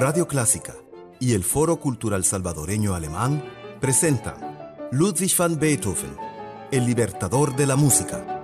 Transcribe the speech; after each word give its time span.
Radio 0.00 0.26
Clásica 0.26 0.74
y 1.18 1.34
el 1.34 1.44
Foro 1.44 1.78
Cultural 1.78 2.24
Salvadoreño 2.24 2.94
Alemán 2.94 3.44
presentan 3.82 4.34
Ludwig 4.92 5.36
van 5.36 5.60
Beethoven, 5.60 6.16
el 6.72 6.86
libertador 6.86 7.54
de 7.54 7.66
la 7.66 7.76
música. 7.76 8.42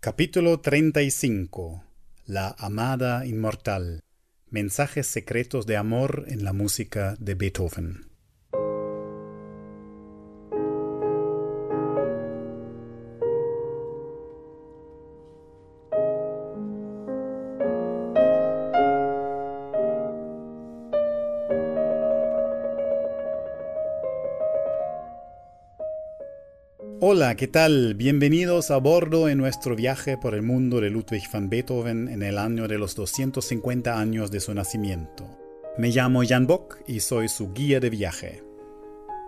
Capítulo 0.00 0.60
35 0.60 1.84
La 2.24 2.56
amada 2.58 3.26
inmortal 3.26 4.00
Mensajes 4.48 5.06
secretos 5.06 5.66
de 5.66 5.76
amor 5.76 6.24
en 6.28 6.42
la 6.42 6.54
música 6.54 7.14
de 7.18 7.34
Beethoven. 7.34 8.07
Hola, 27.18 27.34
¿qué 27.34 27.48
tal? 27.48 27.94
Bienvenidos 27.94 28.70
a 28.70 28.76
bordo 28.76 29.28
en 29.28 29.38
nuestro 29.38 29.74
viaje 29.74 30.16
por 30.16 30.36
el 30.36 30.42
mundo 30.42 30.80
de 30.80 30.88
Ludwig 30.88 31.24
van 31.32 31.50
Beethoven 31.50 32.06
en 32.06 32.22
el 32.22 32.38
año 32.38 32.68
de 32.68 32.78
los 32.78 32.94
250 32.94 33.98
años 33.98 34.30
de 34.30 34.38
su 34.38 34.54
nacimiento. 34.54 35.28
Me 35.78 35.88
llamo 35.88 36.22
Jan 36.24 36.46
Bock 36.46 36.78
y 36.86 37.00
soy 37.00 37.28
su 37.28 37.52
guía 37.52 37.80
de 37.80 37.90
viaje. 37.90 38.44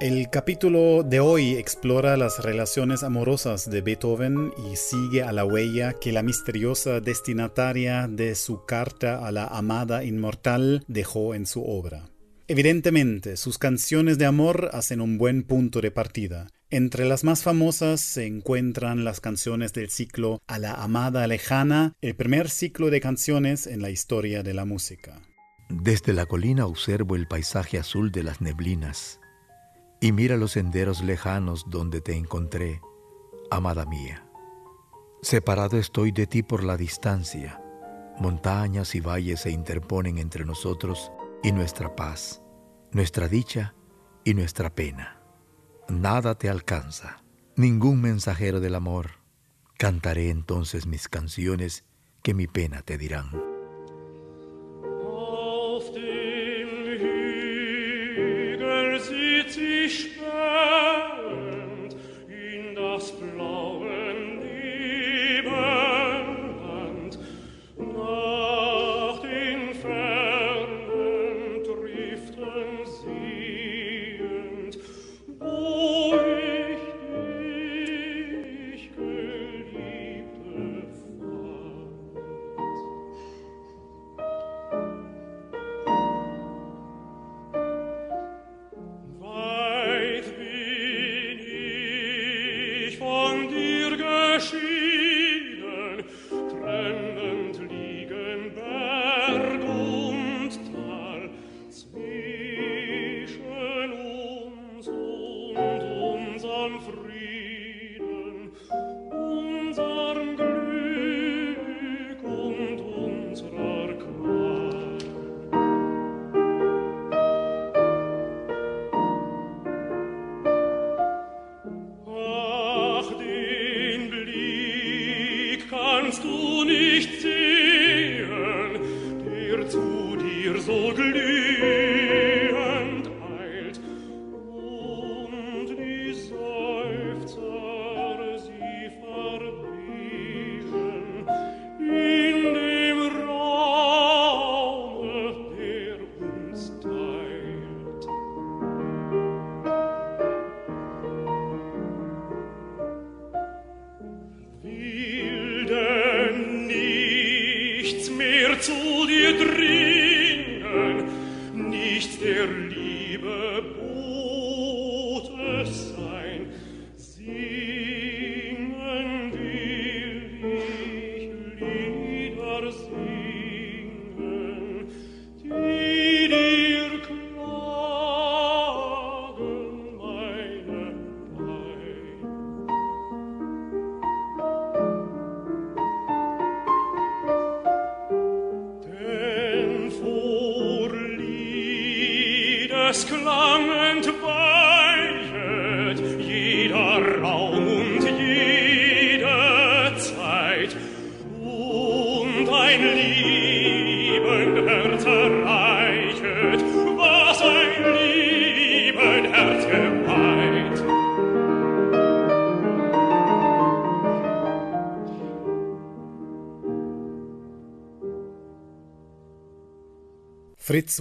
El 0.00 0.30
capítulo 0.30 1.02
de 1.02 1.18
hoy 1.18 1.54
explora 1.56 2.16
las 2.16 2.38
relaciones 2.38 3.02
amorosas 3.02 3.68
de 3.68 3.80
Beethoven 3.80 4.52
y 4.70 4.76
sigue 4.76 5.24
a 5.24 5.32
la 5.32 5.44
huella 5.44 5.94
que 5.94 6.12
la 6.12 6.22
misteriosa 6.22 7.00
destinataria 7.00 8.06
de 8.06 8.36
su 8.36 8.64
carta 8.66 9.26
a 9.26 9.32
la 9.32 9.46
amada 9.46 10.04
inmortal 10.04 10.84
dejó 10.86 11.34
en 11.34 11.44
su 11.44 11.64
obra. 11.64 12.08
Evidentemente, 12.46 13.36
sus 13.36 13.58
canciones 13.58 14.16
de 14.16 14.26
amor 14.26 14.70
hacen 14.74 15.00
un 15.00 15.18
buen 15.18 15.42
punto 15.42 15.80
de 15.80 15.90
partida, 15.90 16.46
entre 16.70 17.04
las 17.04 17.24
más 17.24 17.42
famosas 17.42 18.00
se 18.00 18.26
encuentran 18.26 19.04
las 19.04 19.20
canciones 19.20 19.72
del 19.72 19.90
ciclo 19.90 20.40
A 20.46 20.58
la 20.58 20.74
Amada 20.74 21.26
Lejana, 21.26 21.94
el 22.00 22.14
primer 22.14 22.48
ciclo 22.48 22.90
de 22.90 23.00
canciones 23.00 23.66
en 23.66 23.82
la 23.82 23.90
historia 23.90 24.44
de 24.44 24.54
la 24.54 24.64
música. 24.64 25.20
Desde 25.68 26.12
la 26.12 26.26
colina 26.26 26.66
observo 26.66 27.16
el 27.16 27.26
paisaje 27.26 27.78
azul 27.78 28.12
de 28.12 28.22
las 28.22 28.40
neblinas 28.40 29.20
y 30.00 30.12
mira 30.12 30.36
los 30.36 30.52
senderos 30.52 31.02
lejanos 31.02 31.66
donde 31.68 32.00
te 32.00 32.14
encontré, 32.14 32.80
amada 33.50 33.84
mía. 33.84 34.24
Separado 35.22 35.76
estoy 35.76 36.12
de 36.12 36.26
ti 36.26 36.42
por 36.42 36.62
la 36.62 36.76
distancia, 36.76 37.60
montañas 38.18 38.94
y 38.94 39.00
valles 39.00 39.40
se 39.40 39.50
interponen 39.50 40.18
entre 40.18 40.44
nosotros 40.44 41.10
y 41.42 41.50
nuestra 41.50 41.96
paz, 41.96 42.42
nuestra 42.92 43.28
dicha 43.28 43.74
y 44.24 44.34
nuestra 44.34 44.74
pena 44.74 45.19
nada 45.90 46.36
te 46.36 46.48
alcanza, 46.48 47.22
ningún 47.56 48.00
mensajero 48.00 48.60
del 48.60 48.74
amor. 48.74 49.12
Cantaré 49.76 50.30
entonces 50.30 50.86
mis 50.86 51.08
canciones 51.08 51.84
que 52.22 52.34
mi 52.34 52.46
pena 52.46 52.82
te 52.82 52.98
dirán. 52.98 53.49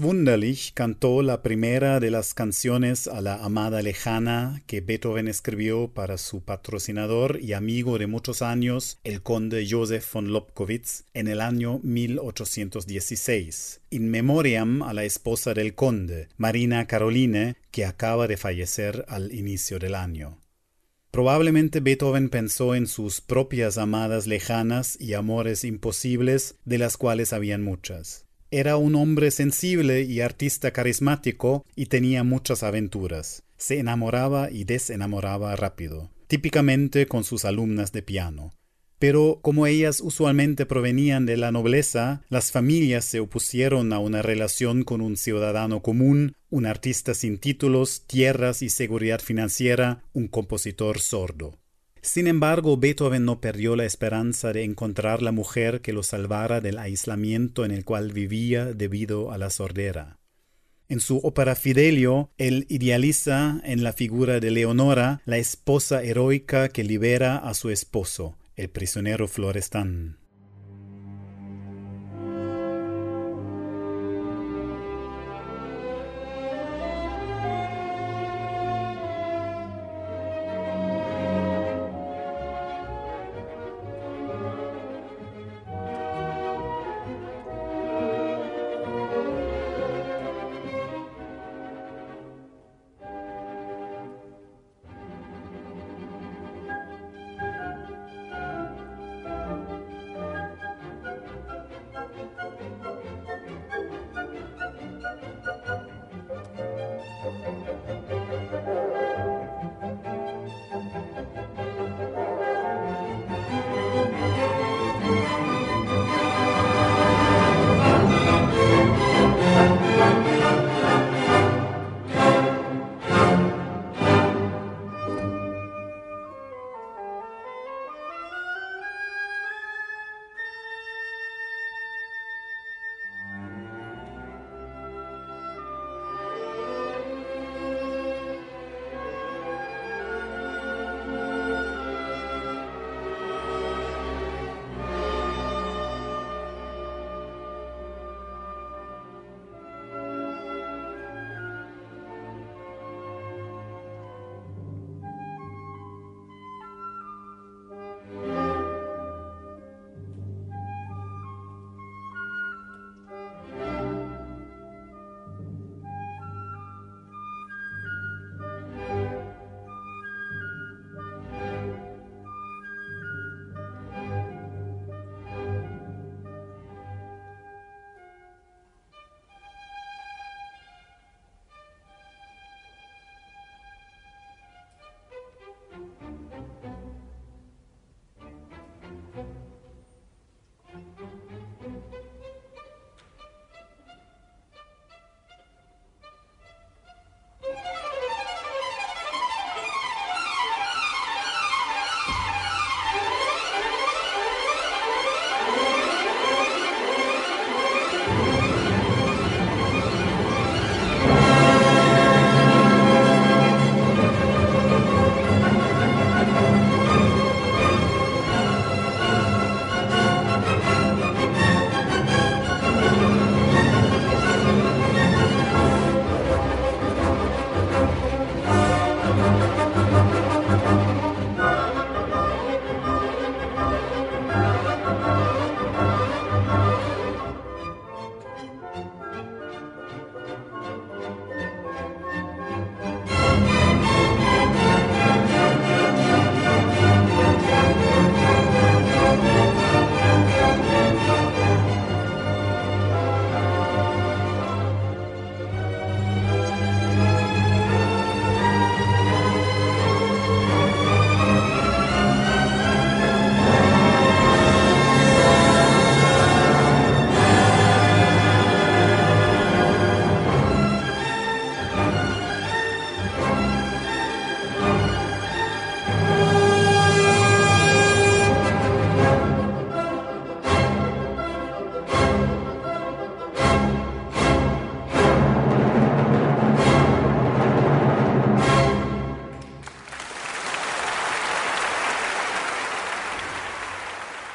Wunderlich 0.02 0.74
cantó 0.74 1.22
la 1.22 1.42
primera 1.42 2.02
de 2.02 2.12
las 2.12 2.34
canciones 2.34 3.08
a 3.08 3.22
la 3.22 3.36
amada 3.36 3.82
lejana 3.82 4.62
que 4.68 4.82
Beethoven 4.82 5.30
escribió 5.30 5.88
para 5.88 6.18
su 6.18 6.42
patrocinador 6.42 7.40
y 7.42 7.54
amigo 7.54 7.98
de 7.98 8.08
muchos 8.08 8.42
años, 8.42 9.00
el 9.06 9.22
conde 9.22 9.66
Joseph 9.70 10.06
von 10.12 10.34
Lobkowitz, 10.34 11.06
en 11.14 11.30
el 11.30 11.40
año 11.40 11.80
1816, 11.84 13.80
in 13.92 14.12
memoriam 14.12 14.84
a 14.84 14.94
la 14.94 15.06
esposa 15.06 15.54
del 15.54 15.76
conde, 15.76 16.28
Marina 16.36 16.86
Caroline, 16.86 17.56
que 17.72 17.86
acaba 17.86 18.28
de 18.28 18.36
fallecer 18.36 19.06
al 19.08 19.34
inicio 19.34 19.80
del 19.80 19.96
año. 19.96 20.40
Probablemente 21.10 21.80
Beethoven 21.80 22.30
pensó 22.30 22.76
en 22.76 22.86
sus 22.86 23.22
propias 23.22 23.78
amadas 23.78 24.28
lejanas 24.28 24.98
y 25.00 25.14
amores 25.14 25.64
imposibles, 25.64 26.56
de 26.66 26.80
las 26.80 26.98
cuales 26.98 27.32
habían 27.32 27.64
muchas. 27.64 28.26
Era 28.52 28.78
un 28.78 28.96
hombre 28.96 29.30
sensible 29.30 30.02
y 30.02 30.22
artista 30.22 30.72
carismático 30.72 31.66
y 31.76 31.86
tenía 31.86 32.24
muchas 32.24 32.64
aventuras. 32.64 33.44
Se 33.58 33.78
enamoraba 33.78 34.50
y 34.50 34.64
desenamoraba 34.64 35.56
rápido, 35.56 36.10
típicamente 36.26 37.06
con 37.06 37.24
sus 37.24 37.46
alumnas 37.46 37.92
de 37.92 38.02
piano. 38.02 38.54
Pero 38.98 39.38
como 39.44 39.68
ellas 39.68 40.02
usualmente 40.02 40.66
provenían 40.66 41.28
de 41.28 41.38
la 41.38 41.52
nobleza, 41.52 42.24
las 42.28 42.52
familias 42.52 43.06
se 43.06 43.20
opusieron 43.20 43.94
a 43.94 44.00
una 44.00 44.24
relación 44.24 44.84
con 44.84 45.02
un 45.02 45.16
ciudadano 45.16 45.84
común, 45.84 46.34
un 46.50 46.66
artista 46.66 47.14
sin 47.14 47.38
títulos, 47.38 48.08
tierras 48.08 48.64
y 48.64 48.70
seguridad 48.70 49.22
financiera, 49.22 50.02
un 50.12 50.28
compositor 50.28 51.00
sordo. 51.00 51.59
Sin 52.02 52.28
embargo, 52.28 52.78
Beethoven 52.78 53.26
no 53.26 53.42
perdió 53.42 53.76
la 53.76 53.86
esperanza 53.86 54.54
de 54.54 54.64
encontrar 54.64 55.22
la 55.22 55.32
mujer 55.32 55.82
que 55.82 55.94
lo 55.94 56.04
salvara 56.04 56.62
del 56.62 56.78
aislamiento 56.78 57.66
en 57.66 57.72
el 57.72 57.84
cual 57.84 58.12
vivía 58.14 58.66
debido 58.66 59.32
a 59.32 59.38
la 59.38 59.50
sordera. 59.50 60.20
En 60.88 61.02
su 61.02 61.18
ópera 61.18 61.56
Fidelio, 61.56 62.32
él 62.38 62.66
idealiza 62.70 63.62
en 63.64 63.84
la 63.84 63.94
figura 63.94 64.40
de 64.40 64.52
Leonora 64.52 65.22
la 65.26 65.38
esposa 65.38 66.04
heroica 66.04 66.70
que 66.70 66.84
libera 66.84 67.38
a 67.38 67.54
su 67.54 67.70
esposo, 67.70 68.38
el 68.56 68.70
prisionero 68.70 69.28
Florestan. 69.28 70.19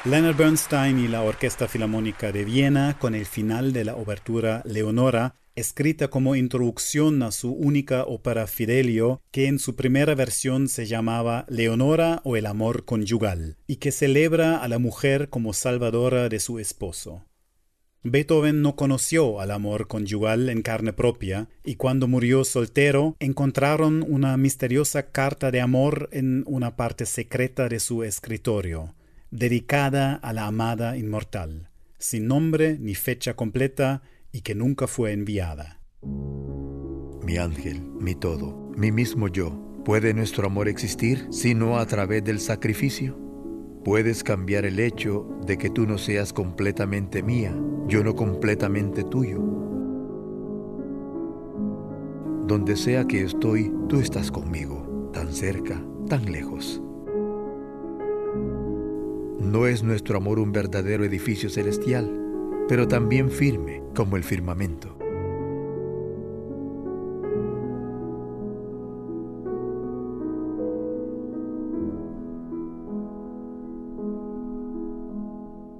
Leonard 0.07 0.35
Bernstein 0.35 0.99
y 0.99 1.07
la 1.07 1.23
Orquesta 1.23 1.67
Filarmónica 1.67 2.31
de 2.31 2.45
Viena 2.45 2.95
con 2.99 3.15
el 3.15 3.25
final 3.25 3.73
de 3.73 3.85
la 3.85 3.95
obertura 3.95 4.61
Leonora, 4.63 5.33
escrita 5.55 6.09
como 6.09 6.35
introducción 6.35 7.23
a 7.23 7.31
su 7.31 7.51
única 7.51 8.03
ópera 8.03 8.45
Fidelio, 8.45 9.23
que 9.31 9.47
en 9.47 9.57
su 9.57 9.75
primera 9.75 10.13
versión 10.13 10.69
se 10.69 10.85
llamaba 10.85 11.47
Leonora 11.49 12.21
o 12.23 12.35
el 12.35 12.45
amor 12.45 12.85
conyugal, 12.85 13.57
y 13.65 13.77
que 13.77 13.91
celebra 13.91 14.59
a 14.59 14.67
la 14.67 14.77
mujer 14.77 15.29
como 15.29 15.53
salvadora 15.53 16.29
de 16.29 16.39
su 16.39 16.59
esposo. 16.59 17.25
Beethoven 18.03 18.61
no 18.61 18.75
conoció 18.75 19.41
al 19.41 19.49
amor 19.49 19.87
conyugal 19.87 20.49
en 20.49 20.61
carne 20.61 20.93
propia, 20.93 21.49
y 21.63 21.77
cuando 21.77 22.07
murió 22.07 22.43
soltero 22.43 23.15
encontraron 23.19 24.05
una 24.07 24.37
misteriosa 24.37 25.09
carta 25.09 25.49
de 25.49 25.61
amor 25.61 26.09
en 26.11 26.43
una 26.45 26.75
parte 26.75 27.07
secreta 27.07 27.69
de 27.69 27.79
su 27.79 28.03
escritorio 28.03 28.93
dedicada 29.31 30.15
a 30.15 30.33
la 30.33 30.47
amada 30.47 30.97
inmortal. 30.97 31.69
sin 31.97 32.27
nombre 32.27 32.77
ni 32.79 32.93
fecha 32.93 33.35
completa 33.35 34.03
y 34.31 34.41
que 34.41 34.53
nunca 34.53 34.85
fue 34.85 35.11
enviada. 35.11 35.79
Mi 37.23 37.37
ángel, 37.37 37.81
mi 37.99 38.13
todo, 38.13 38.71
mi 38.77 38.91
mismo 38.91 39.27
yo, 39.27 39.81
¿puede 39.83 40.13
nuestro 40.13 40.45
amor 40.45 40.67
existir 40.67 41.25
si 41.31 41.55
no 41.55 41.79
a 41.79 41.85
través 41.87 42.23
del 42.23 42.39
sacrificio? 42.39 43.17
Puedes 43.83 44.23
cambiar 44.23 44.65
el 44.65 44.79
hecho 44.79 45.27
de 45.45 45.57
que 45.57 45.69
tú 45.69 45.87
no 45.87 45.97
seas 45.97 46.33
completamente 46.33 47.23
mía, 47.23 47.55
yo 47.87 48.03
no 48.03 48.15
completamente 48.15 49.03
tuyo. 49.03 49.39
Donde 52.45 52.75
sea 52.75 53.05
que 53.05 53.23
estoy, 53.23 53.73
tú 53.89 53.99
estás 53.99 54.31
conmigo, 54.31 55.09
tan 55.13 55.33
cerca, 55.33 55.83
tan 56.07 56.31
lejos. 56.31 56.81
No 59.45 59.67
es 59.67 59.83
nuestro 59.83 60.17
amor 60.17 60.39
un 60.39 60.51
verdadero 60.51 61.05
edificio 61.05 61.51
celestial, 61.51 62.11
pero 62.67 62.87
también 62.87 63.29
firme 63.29 63.83
como 63.93 64.17
el 64.17 64.23
firmamento. 64.23 64.97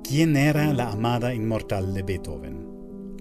¿Quién 0.04 0.38
era 0.38 0.72
la 0.72 0.92
amada 0.92 1.34
inmortal 1.34 1.96
de 1.96 2.04
Beethoven? 2.04 2.68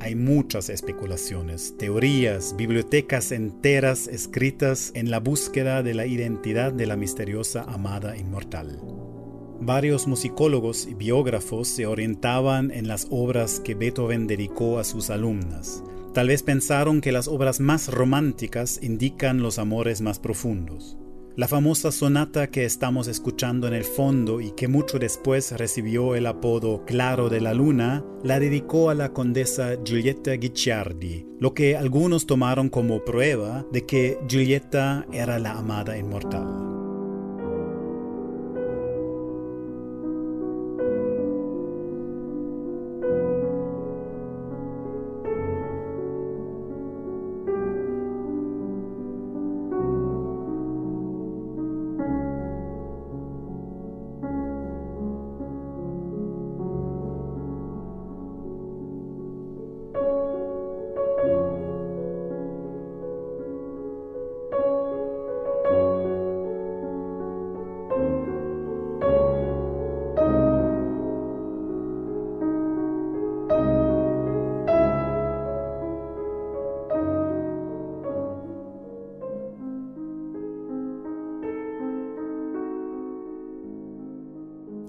Hay 0.00 0.14
muchas 0.14 0.68
especulaciones, 0.68 1.74
teorías, 1.78 2.54
bibliotecas 2.54 3.32
enteras 3.32 4.08
escritas 4.08 4.92
en 4.94 5.10
la 5.10 5.20
búsqueda 5.20 5.82
de 5.82 5.94
la 5.94 6.04
identidad 6.04 6.70
de 6.70 6.86
la 6.86 6.96
misteriosa 6.96 7.62
amada 7.62 8.14
inmortal. 8.18 8.78
Varios 9.60 10.06
musicólogos 10.06 10.86
y 10.86 10.94
biógrafos 10.94 11.68
se 11.68 11.86
orientaban 11.86 12.70
en 12.70 12.88
las 12.88 13.06
obras 13.10 13.60
que 13.60 13.74
Beethoven 13.74 14.26
dedicó 14.26 14.78
a 14.78 14.84
sus 14.84 15.10
alumnas. 15.10 15.82
Tal 16.12 16.28
vez 16.28 16.42
pensaron 16.42 17.00
que 17.00 17.12
las 17.12 17.28
obras 17.28 17.60
más 17.60 17.88
románticas 17.88 18.78
indican 18.82 19.42
los 19.42 19.58
amores 19.58 20.00
más 20.00 20.18
profundos. 20.18 20.96
La 21.36 21.48
famosa 21.48 21.90
sonata 21.90 22.46
que 22.46 22.64
estamos 22.64 23.08
escuchando 23.08 23.66
en 23.66 23.74
el 23.74 23.82
fondo 23.82 24.40
y 24.40 24.52
que 24.52 24.68
mucho 24.68 25.00
después 25.00 25.50
recibió 25.50 26.14
el 26.14 26.26
apodo 26.26 26.84
Claro 26.84 27.28
de 27.28 27.40
la 27.40 27.54
Luna, 27.54 28.04
la 28.22 28.38
dedicó 28.38 28.88
a 28.88 28.94
la 28.94 29.12
condesa 29.12 29.76
Giulietta 29.84 30.34
Guicciardi, 30.34 31.26
lo 31.40 31.52
que 31.52 31.76
algunos 31.76 32.26
tomaron 32.26 32.68
como 32.68 33.04
prueba 33.04 33.66
de 33.72 33.84
que 33.84 34.16
Giulietta 34.28 35.06
era 35.12 35.40
la 35.40 35.58
amada 35.58 35.98
inmortal. 35.98 36.73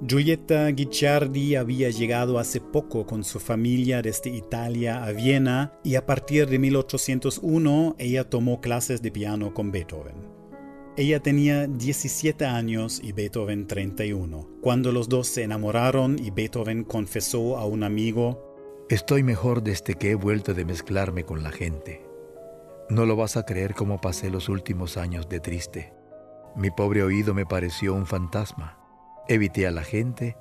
Giulietta 0.07 0.69
Guicciardi 0.69 1.55
había 1.55 1.89
llegado 1.89 2.37
hace 2.37 2.61
poco 2.61 3.07
con 3.07 3.23
su 3.23 3.39
familia 3.39 4.03
desde 4.03 4.29
Italia 4.29 5.03
a 5.03 5.11
Viena 5.11 5.73
y 5.83 5.95
a 5.95 6.05
partir 6.05 6.47
de 6.47 6.59
1801 6.59 7.95
ella 7.97 8.29
tomó 8.29 8.61
clases 8.61 9.01
de 9.01 9.11
piano 9.11 9.55
con 9.55 9.71
Beethoven. 9.71 10.29
Ella 10.95 11.21
tenía 11.21 11.65
17 11.65 12.45
años 12.45 13.01
y 13.03 13.13
Beethoven 13.13 13.65
31, 13.65 14.47
cuando 14.61 14.91
los 14.91 15.09
dos 15.09 15.27
se 15.27 15.41
enamoraron 15.41 16.19
y 16.19 16.29
Beethoven 16.29 16.83
confesó 16.83 17.57
a 17.57 17.65
un 17.65 17.83
amigo, 17.83 18.53
Estoy 18.87 19.23
mejor 19.23 19.63
desde 19.63 19.95
que 19.95 20.11
he 20.11 20.15
vuelto 20.15 20.53
de 20.53 20.63
mezclarme 20.63 21.23
con 21.23 21.41
la 21.41 21.51
gente. 21.51 22.05
No 22.87 23.07
lo 23.07 23.15
vas 23.15 23.37
a 23.37 23.43
creer 23.43 23.73
cómo 23.73 23.99
pasé 23.99 24.29
los 24.29 24.49
últimos 24.49 24.97
años 24.97 25.27
de 25.27 25.39
triste. 25.39 25.93
Mi 26.55 26.69
pobre 26.69 27.01
oído 27.01 27.33
me 27.33 27.47
pareció 27.47 27.95
un 27.95 28.05
fantasma. 28.05 28.84
Evité 29.27 29.65
a 29.65 29.71
la 29.71 29.83
gente, 29.83 30.37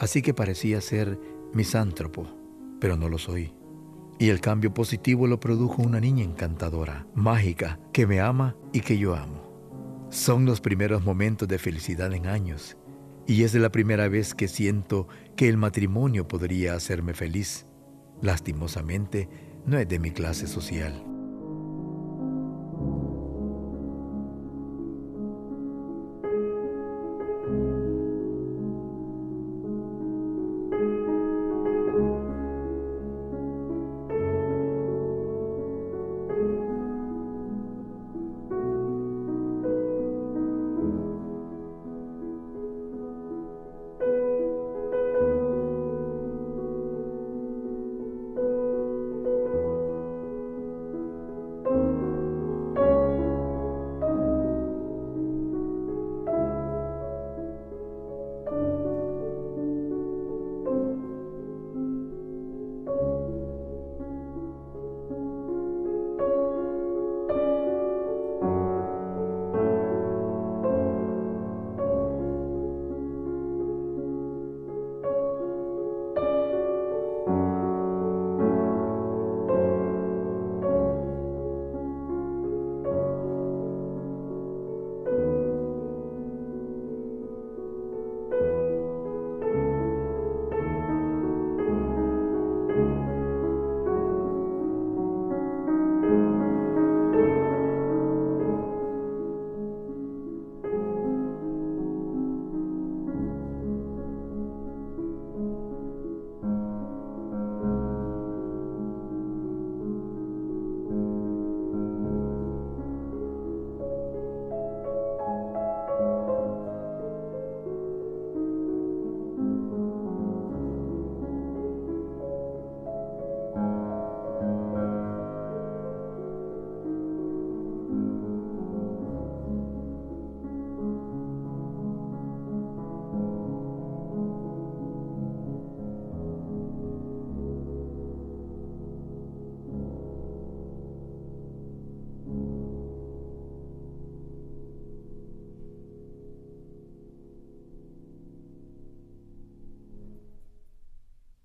así 0.00 0.22
que 0.22 0.32
parecía 0.32 0.80
ser 0.80 1.18
misántropo, 1.52 2.26
pero 2.80 2.96
no 2.96 3.10
lo 3.10 3.18
soy. 3.18 3.52
Y 4.18 4.30
el 4.30 4.40
cambio 4.40 4.72
positivo 4.72 5.26
lo 5.26 5.38
produjo 5.38 5.82
una 5.82 6.00
niña 6.00 6.24
encantadora, 6.24 7.06
mágica, 7.14 7.78
que 7.92 8.06
me 8.06 8.20
ama 8.20 8.56
y 8.72 8.80
que 8.80 8.96
yo 8.96 9.14
amo. 9.14 10.08
Son 10.10 10.46
los 10.46 10.60
primeros 10.60 11.04
momentos 11.04 11.46
de 11.46 11.58
felicidad 11.58 12.12
en 12.14 12.26
años, 12.26 12.76
y 13.26 13.42
es 13.42 13.54
la 13.54 13.70
primera 13.70 14.08
vez 14.08 14.34
que 14.34 14.48
siento 14.48 15.08
que 15.36 15.48
el 15.48 15.58
matrimonio 15.58 16.26
podría 16.26 16.74
hacerme 16.74 17.12
feliz. 17.12 17.66
Lastimosamente, 18.22 19.28
no 19.66 19.78
es 19.78 19.88
de 19.88 19.98
mi 19.98 20.10
clase 20.10 20.46
social. 20.46 21.11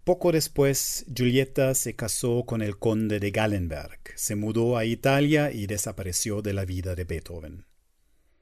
Poco 0.08 0.32
después, 0.32 1.06
Giulietta 1.14 1.76
se 1.76 1.98
casó 1.98 2.46
con 2.46 2.62
el 2.62 2.78
conde 2.78 3.20
de 3.20 3.30
Gallenberg, 3.30 4.00
se 4.16 4.38
mudó 4.38 4.78
a 4.78 4.86
Italia 4.86 5.52
y 5.52 5.68
desapareció 5.68 6.42
de 6.42 6.54
la 6.54 6.64
vida 6.64 6.96
de 6.96 7.04
Beethoven. 7.04 7.66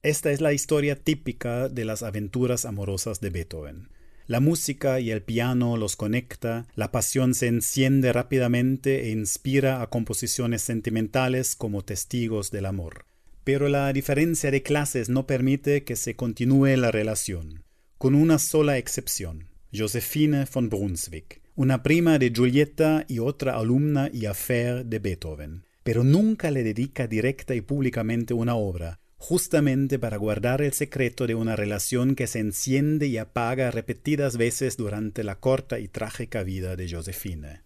Esta 0.04 0.32
es 0.32 0.42
la 0.42 0.54
historia 0.54 0.96
típica 0.96 1.68
de 1.68 1.84
las 1.84 2.04
aventuras 2.04 2.66
amorosas 2.66 3.20
de 3.20 3.32
Beethoven. 3.32 3.90
La 4.28 4.42
música 4.42 5.00
y 5.00 5.10
el 5.10 5.24
piano 5.24 5.76
los 5.76 5.96
conecta, 5.96 6.68
la 6.76 6.92
pasión 6.92 7.34
se 7.34 7.48
enciende 7.48 8.14
rápidamente 8.14 9.06
e 9.06 9.10
inspira 9.10 9.82
a 9.82 9.90
composiciones 9.90 10.62
sentimentales 10.62 11.56
como 11.56 11.84
testigos 11.84 12.52
del 12.52 12.68
amor. 12.68 13.08
Pero 13.44 13.70
la 13.70 13.92
diferencia 13.92 14.52
de 14.52 14.62
clases 14.62 15.10
no 15.10 15.26
permite 15.26 15.84
que 15.84 15.96
se 15.96 16.16
continúe 16.16 16.78
la 16.78 16.92
relación, 16.92 17.64
con 17.98 18.14
una 18.14 18.38
sola 18.38 18.78
excepción, 18.78 19.48
Josephine 19.74 20.46
von 20.54 20.70
Brunswick, 20.70 21.42
una 21.58 21.84
prima 21.84 22.20
de 22.20 22.32
Giulietta 22.32 23.06
y 23.08 23.20
otra 23.20 23.58
alumna 23.58 24.10
y 24.12 24.26
affair 24.26 24.86
de 24.86 25.00
Beethoven, 25.00 25.64
pero 25.84 26.04
nunca 26.04 26.52
le 26.52 26.64
dedica 26.64 27.08
directa 27.08 27.56
y 27.56 27.62
públicamente 27.62 28.34
una 28.34 28.56
obra, 28.56 29.00
justamente 29.16 29.98
para 29.98 30.18
guardar 30.18 30.62
el 30.62 30.74
secreto 30.74 31.28
de 31.28 31.36
una 31.36 31.56
relación 31.56 32.16
que 32.16 32.28
se 32.28 32.40
enciende 32.40 33.08
y 33.08 33.18
apaga 33.18 33.72
repetidas 33.72 34.36
veces 34.36 34.76
durante 34.76 35.24
la 35.24 35.40
corta 35.40 35.80
y 35.80 35.88
trágica 35.88 36.44
vida 36.44 36.76
de 36.76 36.90
Josephine. 36.90 37.62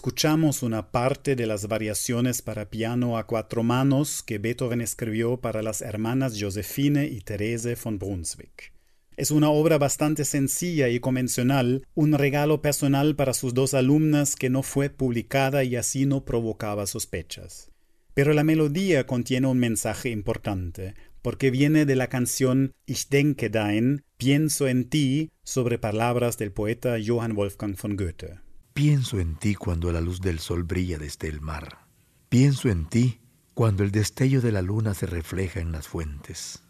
Escuchamos 0.00 0.62
una 0.62 0.92
parte 0.92 1.36
de 1.36 1.46
las 1.46 1.68
variaciones 1.68 2.40
para 2.40 2.70
piano 2.70 3.18
a 3.18 3.26
cuatro 3.26 3.62
manos 3.62 4.22
que 4.22 4.38
Beethoven 4.38 4.80
escribió 4.80 5.42
para 5.42 5.60
las 5.60 5.82
hermanas 5.82 6.38
Josephine 6.40 7.04
y 7.04 7.20
Therese 7.20 7.74
von 7.74 7.98
Brunswick. 7.98 8.72
Es 9.18 9.30
una 9.30 9.50
obra 9.50 9.76
bastante 9.76 10.24
sencilla 10.24 10.88
y 10.88 11.00
convencional, 11.00 11.86
un 11.92 12.14
regalo 12.14 12.62
personal 12.62 13.14
para 13.14 13.34
sus 13.34 13.52
dos 13.52 13.74
alumnas 13.74 14.36
que 14.36 14.48
no 14.48 14.62
fue 14.62 14.88
publicada 14.88 15.64
y 15.64 15.76
así 15.76 16.06
no 16.06 16.24
provocaba 16.24 16.86
sospechas. 16.86 17.70
Pero 18.14 18.32
la 18.32 18.42
melodía 18.42 19.06
contiene 19.06 19.48
un 19.48 19.58
mensaje 19.58 20.08
importante, 20.08 20.94
porque 21.20 21.50
viene 21.50 21.84
de 21.84 21.96
la 21.96 22.06
canción 22.06 22.72
Ich 22.86 23.10
denke 23.10 23.50
dein, 23.50 24.06
pienso 24.16 24.66
en 24.66 24.88
ti, 24.88 25.28
sobre 25.44 25.78
palabras 25.78 26.38
del 26.38 26.52
poeta 26.52 26.96
Johann 27.06 27.34
Wolfgang 27.34 27.76
von 27.76 27.98
Goethe. 27.98 28.49
Pienso 28.82 29.20
en 29.20 29.36
ti 29.36 29.56
cuando 29.56 29.92
la 29.92 30.00
luz 30.00 30.22
del 30.22 30.38
sol 30.38 30.62
brilla 30.62 30.96
desde 30.96 31.28
el 31.28 31.42
mar. 31.42 31.84
Pienso 32.30 32.70
en 32.70 32.86
ti 32.86 33.20
cuando 33.52 33.84
el 33.84 33.90
destello 33.90 34.40
de 34.40 34.52
la 34.52 34.62
luna 34.62 34.94
se 34.94 35.04
refleja 35.04 35.60
en 35.60 35.70
las 35.70 35.86
fuentes. 35.86 36.62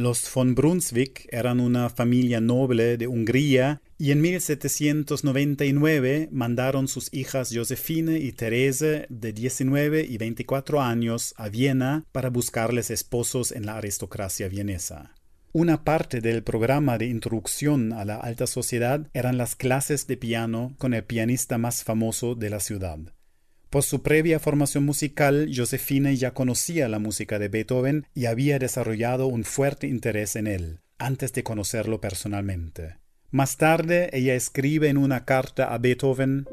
Los 0.00 0.32
von 0.32 0.54
Brunswick 0.54 1.28
eran 1.30 1.60
una 1.60 1.90
familia 1.90 2.40
noble 2.40 2.96
de 2.96 3.06
Hungría 3.06 3.82
y 3.98 4.12
en 4.12 4.22
1799 4.22 6.30
mandaron 6.32 6.88
sus 6.88 7.12
hijas 7.12 7.50
Josefine 7.54 8.18
y 8.18 8.32
Therese 8.32 9.04
de 9.10 9.34
19 9.34 10.06
y 10.08 10.16
24 10.16 10.80
años 10.80 11.34
a 11.36 11.50
Viena 11.50 12.06
para 12.12 12.30
buscarles 12.30 12.90
esposos 12.90 13.52
en 13.52 13.66
la 13.66 13.76
aristocracia 13.76 14.48
vienesa. 14.48 15.14
Una 15.52 15.84
parte 15.84 16.22
del 16.22 16.44
programa 16.44 16.96
de 16.96 17.04
introducción 17.04 17.92
a 17.92 18.06
la 18.06 18.16
alta 18.16 18.46
sociedad 18.46 19.06
eran 19.12 19.36
las 19.36 19.54
clases 19.54 20.06
de 20.06 20.16
piano 20.16 20.74
con 20.78 20.94
el 20.94 21.04
pianista 21.04 21.58
más 21.58 21.84
famoso 21.84 22.34
de 22.34 22.48
la 22.48 22.60
ciudad. 22.60 23.00
Por 23.70 23.84
su 23.84 24.02
previa 24.02 24.40
formación 24.40 24.84
musical, 24.84 25.48
Josefina 25.54 26.12
ya 26.12 26.34
conocía 26.34 26.88
la 26.88 26.98
música 26.98 27.38
de 27.38 27.46
Beethoven 27.46 28.04
y 28.14 28.26
había 28.26 28.58
desarrollado 28.58 29.28
un 29.28 29.44
fuerte 29.44 29.86
interés 29.86 30.34
en 30.34 30.48
él, 30.48 30.80
antes 30.98 31.32
de 31.32 31.44
conocerlo 31.44 32.00
personalmente. 32.00 32.96
Más 33.30 33.56
tarde, 33.56 34.10
ella 34.12 34.34
escribe 34.34 34.88
en 34.88 34.98
una 34.98 35.24
carta 35.24 35.72
a 35.72 35.78
Beethoven 35.78 36.48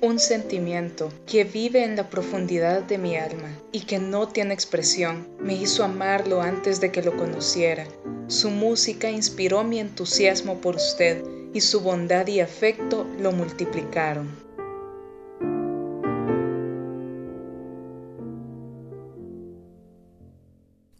un 0.00 0.18
sentimiento 0.18 1.12
que 1.26 1.44
vive 1.44 1.84
en 1.84 1.94
la 1.94 2.10
profundidad 2.10 2.82
de 2.82 2.98
mi 2.98 3.16
alma 3.16 3.56
y 3.70 3.82
que 3.82 4.00
no 4.00 4.26
tiene 4.26 4.52
expresión. 4.52 5.28
Me 5.40 5.54
hizo 5.54 5.84
amarlo 5.84 6.42
antes 6.42 6.80
de 6.80 6.90
que 6.90 7.02
lo 7.02 7.16
conociera. 7.16 7.86
Su 8.26 8.50
música 8.50 9.10
inspiró 9.10 9.62
mi 9.62 9.78
entusiasmo 9.78 10.60
por 10.60 10.74
usted 10.74 11.22
y 11.54 11.60
su 11.60 11.82
bondad 11.82 12.26
y 12.26 12.40
afecto 12.40 13.06
lo 13.20 13.30
multiplicaron. 13.30 14.28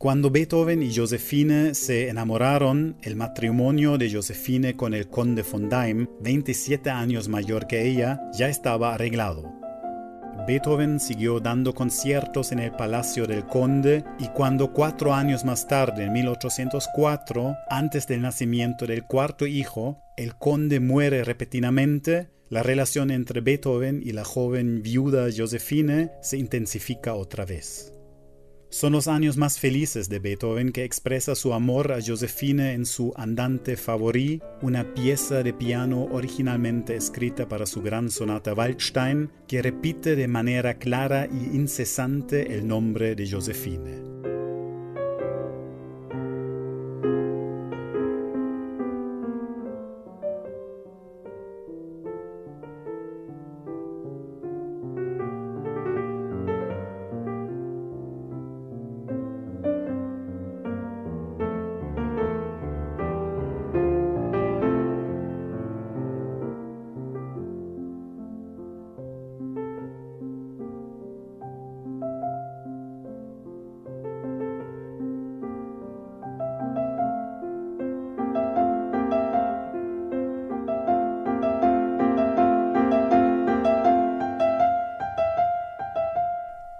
Cuando 0.02 0.32
Beethoven 0.32 0.82
y 0.82 0.92
Josephine 0.92 1.76
se 1.76 2.08
enamoraron, 2.08 2.96
el 3.02 3.14
matrimonio 3.14 3.98
de 3.98 4.12
Josephine 4.12 4.74
con 4.74 4.94
el 4.94 5.06
conde 5.06 5.44
von 5.44 5.68
Daim, 5.68 6.08
27 6.18 6.90
años 6.90 7.28
mayor 7.28 7.68
que 7.68 7.86
ella, 7.86 8.20
ya 8.36 8.48
estaba 8.48 8.94
arreglado. 8.94 9.54
Beethoven 10.44 10.98
siguió 10.98 11.38
dando 11.38 11.72
conciertos 11.72 12.50
en 12.50 12.58
el 12.58 12.72
Palacio 12.72 13.28
del 13.28 13.46
Conde 13.46 14.02
y 14.18 14.26
cuando 14.30 14.72
cuatro 14.72 15.14
años 15.14 15.44
más 15.44 15.68
tarde, 15.68 16.06
en 16.06 16.12
1804, 16.14 17.54
antes 17.70 18.08
del 18.08 18.22
nacimiento 18.22 18.88
del 18.88 19.04
cuarto 19.04 19.46
hijo, 19.46 20.02
el 20.16 20.34
conde 20.34 20.80
muere 20.80 21.22
repentinamente, 21.22 22.28
la 22.48 22.64
relación 22.64 23.12
entre 23.12 23.40
Beethoven 23.40 24.02
y 24.04 24.10
la 24.10 24.24
joven 24.24 24.82
viuda 24.82 25.28
Josephine 25.32 26.10
se 26.22 26.38
intensifica 26.38 27.14
otra 27.14 27.44
vez. 27.44 27.92
Son 28.72 28.92
los 28.92 29.06
años 29.06 29.36
más 29.36 29.58
felices 29.58 30.08
de 30.08 30.18
Beethoven 30.18 30.72
que 30.72 30.84
expresa 30.84 31.34
su 31.34 31.52
amor 31.52 31.92
a 31.92 31.98
Josephine 32.00 32.72
en 32.72 32.86
su 32.86 33.12
Andante 33.16 33.76
Favori, 33.76 34.40
una 34.62 34.94
pieza 34.94 35.42
de 35.42 35.52
piano 35.52 36.08
originalmente 36.10 36.96
escrita 36.96 37.46
para 37.46 37.66
su 37.66 37.82
gran 37.82 38.10
sonata 38.10 38.54
Waldstein, 38.54 39.30
que 39.46 39.60
repite 39.60 40.16
de 40.16 40.26
manera 40.26 40.78
clara 40.78 41.28
y 41.30 41.54
incesante 41.54 42.54
el 42.54 42.66
nombre 42.66 43.14
de 43.14 43.30
Josephine. 43.30 44.41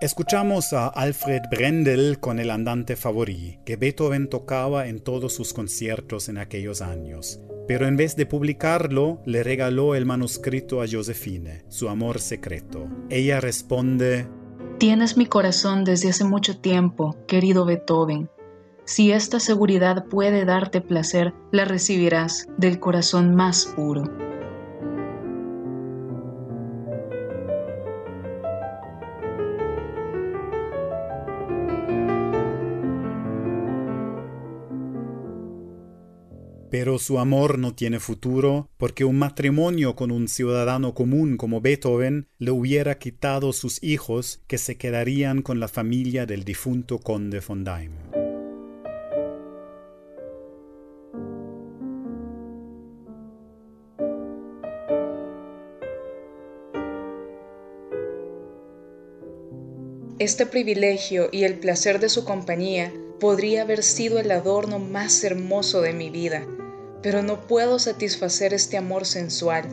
Escuchamos 0.03 0.73
a 0.73 0.89
Alfred 0.89 1.43
Brendel 1.49 2.19
con 2.19 2.41
el 2.41 2.51
andante 2.51 2.97
favori, 2.97 3.61
que 3.65 3.77
Beethoven 3.77 4.29
tocaba 4.29 4.89
en 4.89 4.99
todos 4.99 5.33
sus 5.33 5.53
conciertos 5.53 6.29
en 6.29 6.39
aquellos 6.39 6.83
años. 6.83 7.39
Pero 7.69 7.87
en 7.87 7.97
vez 7.97 8.17
de 8.17 8.27
publicarlo, 8.27 9.23
le 9.27 9.45
regaló 9.45 9.95
el 9.95 10.05
manuscrito 10.05 10.83
a 10.83 10.87
Josephine, 10.91 11.65
su 11.69 11.89
amor 11.89 12.19
secreto. 12.19 12.89
Ella 13.11 13.41
responde, 13.41 14.27
Tienes 14.79 15.17
mi 15.17 15.27
corazón 15.27 15.85
desde 15.85 16.09
hace 16.09 16.25
mucho 16.25 16.59
tiempo, 16.59 17.17
querido 17.29 17.65
Beethoven. 17.65 18.29
Si 18.85 19.13
esta 19.13 19.39
seguridad 19.39 20.07
puede 20.07 20.45
darte 20.45 20.81
placer, 20.81 21.33
la 21.53 21.65
recibirás 21.65 22.49
del 22.57 22.81
corazón 22.81 23.37
más 23.37 23.67
puro. 23.67 24.22
Su 36.99 37.19
amor 37.19 37.59
no 37.59 37.75
tiene 37.75 38.01
futuro 38.01 38.69
porque 38.77 39.05
un 39.05 39.19
matrimonio 39.19 39.97
con 39.97 40.11
un 40.11 40.29
ciudadano 40.29 40.95
común 40.95 41.37
como 41.37 41.61
Beethoven 41.61 42.29
le 42.39 42.51
hubiera 42.51 42.99
quitado 42.99 43.53
sus 43.53 43.83
hijos 43.83 44.41
que 44.47 44.59
se 44.59 44.77
quedarían 44.77 45.43
con 45.43 45.61
la 45.61 45.69
familia 45.69 46.27
del 46.27 46.45
difunto 46.45 46.99
conde 46.99 47.41
von 47.41 47.65
Daim. 47.65 47.93
Este 60.19 60.47
privilegio 60.47 61.29
y 61.33 61.43
el 61.43 61.59
placer 61.59 61.99
de 61.99 62.09
su 62.09 62.25
compañía 62.25 62.93
podría 63.19 63.63
haber 63.63 63.83
sido 63.83 64.21
el 64.21 64.31
adorno 64.31 64.79
más 64.79 65.25
hermoso 65.25 65.81
de 65.81 65.93
mi 65.93 66.11
vida, 66.11 66.47
pero 67.03 67.23
no 67.23 67.47
puedo 67.47 67.79
satisfacer 67.79 68.55
este 68.55 68.77
amor 68.77 69.07
sensual. 69.07 69.65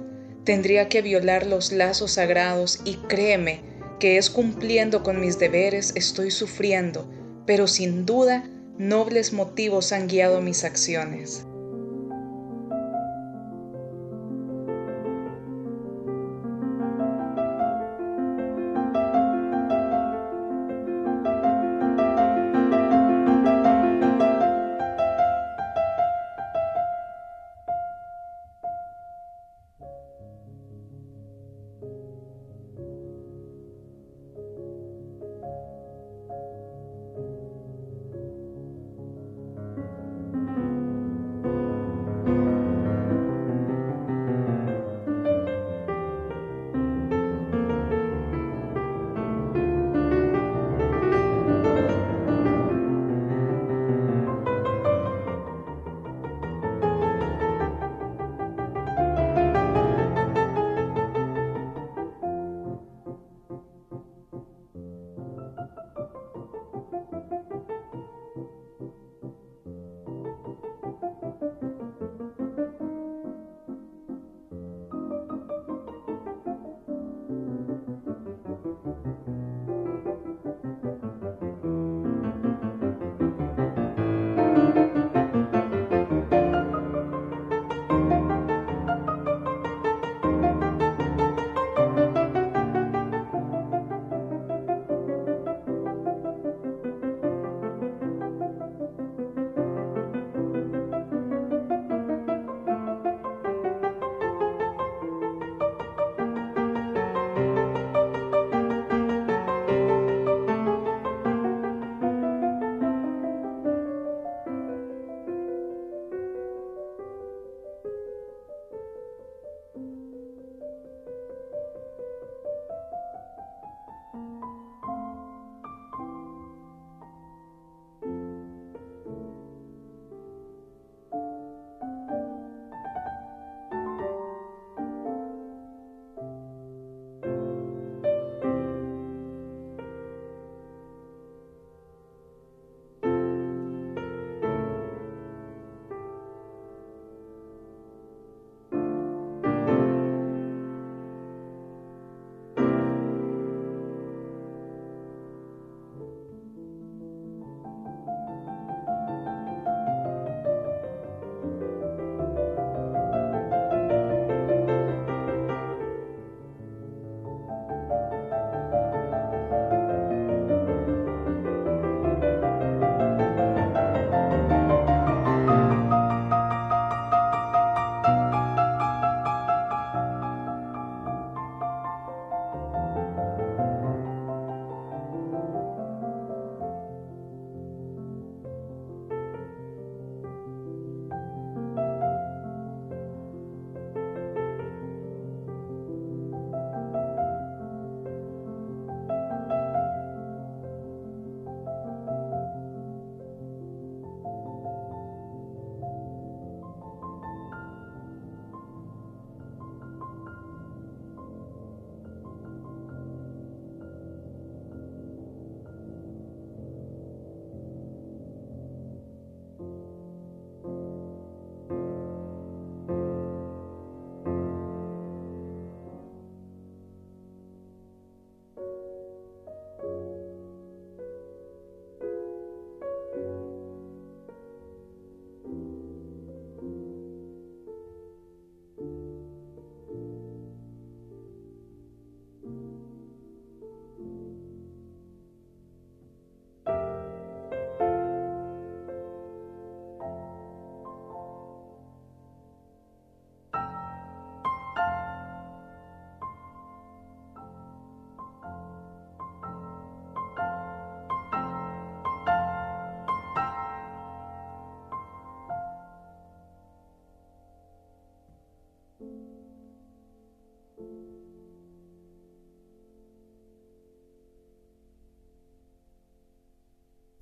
Tendría 0.43 0.89
que 0.89 1.01
violar 1.01 1.45
los 1.45 1.71
lazos 1.71 2.13
sagrados 2.13 2.79
y 2.85 2.95
créeme 3.07 3.61
que 3.99 4.17
es 4.17 4.29
cumpliendo 4.29 5.03
con 5.03 5.19
mis 5.19 5.37
deberes 5.37 5.91
estoy 5.95 6.31
sufriendo, 6.31 7.09
pero 7.45 7.67
sin 7.67 8.05
duda 8.05 8.49
nobles 8.77 9.33
motivos 9.33 9.91
han 9.91 10.07
guiado 10.07 10.41
mis 10.41 10.63
acciones. 10.63 11.45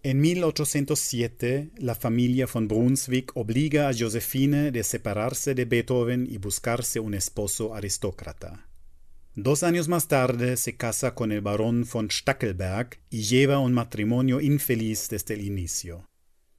En 0.04 0.22
1807, 0.22 1.72
la 1.78 1.96
familia 1.96 2.48
von 2.52 2.68
Brunswick 2.68 3.32
obliga 3.36 3.90
a 3.90 3.94
Josefine 3.94 4.72
de 4.72 4.84
separarse 4.84 5.56
de 5.56 5.66
Beethoven 5.66 6.28
y 6.30 6.38
buscarse 6.38 7.00
un 7.00 7.14
esposo 7.14 7.74
aristócrata. 7.74 8.68
Dos 9.36 9.64
años 9.64 9.88
más 9.88 10.08
tarde 10.08 10.58
se 10.58 10.78
casa 10.78 11.14
con 11.14 11.32
el 11.32 11.42
barón 11.42 11.86
von 11.92 12.10
Stackelberg 12.10 13.00
y 13.10 13.24
lleva 13.24 13.60
un 13.60 13.74
matrimonio 13.74 14.42
infeliz 14.42 15.10
desde 15.10 15.34
el 15.34 15.42
inicio. 15.42 16.06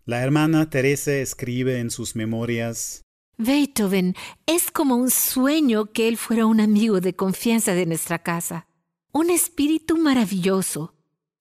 La 0.04 0.22
hermana 0.22 0.70
Teresa 0.70 1.14
escribe 1.14 1.80
en 1.80 1.90
sus 1.90 2.16
memorias 2.16 3.02
Beethoven 3.36 4.16
es 4.46 4.72
como 4.72 4.96
un 4.96 5.12
sueño 5.12 5.92
que 5.92 6.08
él 6.08 6.16
fuera 6.16 6.44
un 6.44 6.60
amigo 6.60 7.00
de 7.00 7.14
confianza 7.14 7.72
de 7.72 7.86
nuestra 7.86 8.18
casa, 8.18 8.66
un 9.12 9.30
espíritu 9.30 9.96
maravilloso. 9.96 10.97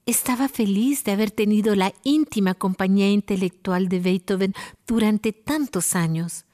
Estaba 0.07 0.47
feliz 0.47 1.03
de 1.03 1.11
haber 1.11 1.31
tenido 1.31 1.75
la 1.75 1.93
íntima 2.05 2.53
compañía 2.53 3.11
intelectual 3.11 3.89
de 3.89 3.99
Beethoven 3.99 4.53
durante 4.87 5.33
tantos 5.33 5.97
años. 5.97 6.45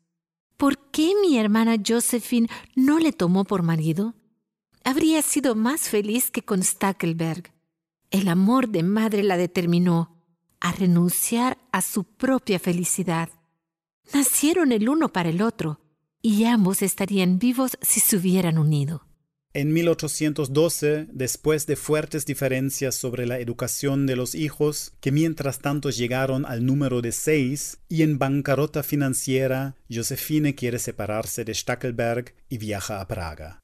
¿Por 0.57 0.89
qué 0.89 1.13
mi 1.21 1.37
hermana 1.37 1.75
Josephine 1.85 2.49
no 2.75 2.97
le 2.97 3.13
tomó 3.13 3.43
por 3.43 3.61
marido? 3.61 4.15
Habría 4.83 5.21
sido 5.21 5.53
más 5.53 5.81
feliz 5.81 6.31
que 6.31 6.41
con 6.41 6.63
Stackelberg. 6.63 7.53
El 8.09 8.27
amor 8.27 8.69
de 8.69 8.81
madre 8.81 9.21
la 9.21 9.37
determinó 9.37 10.17
a 10.59 10.71
renunciar 10.71 11.59
a 11.71 11.83
su 11.83 12.05
propia 12.05 12.57
felicidad. 12.57 13.29
Nacieron 14.15 14.71
el 14.71 14.89
uno 14.89 15.09
para 15.09 15.29
el 15.29 15.43
otro, 15.43 15.79
y 16.23 16.45
ambos 16.45 16.81
estarían 16.81 17.37
vivos 17.37 17.77
si 17.83 17.99
se 17.99 18.15
hubieran 18.17 18.57
unido. 18.57 19.05
En 19.55 19.71
1812, 19.71 21.09
después 21.11 21.67
de 21.67 21.75
fuertes 21.75 22.25
diferencias 22.25 22.95
sobre 22.95 23.27
la 23.27 23.37
educación 23.37 24.07
de 24.07 24.15
los 24.15 24.33
hijos, 24.33 24.93
que 24.99 25.11
mientras 25.11 25.59
tanto 25.59 25.91
llegaron 25.91 26.47
al 26.47 26.65
número 26.65 27.03
de 27.03 27.11
seis, 27.11 27.77
y 27.87 28.01
en 28.01 28.17
bancarrota 28.17 28.81
financiera, 28.81 29.75
Josefine 29.91 30.55
quiere 30.55 30.79
separarse 30.79 31.45
de 31.45 31.53
Stackelberg 31.53 32.33
y 32.49 32.57
viaja 32.57 32.99
a 32.99 33.07
Praga. 33.07 33.59